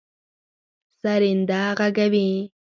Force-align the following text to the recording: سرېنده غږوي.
سرېنده 1.01 1.61
غږوي. 1.77 2.29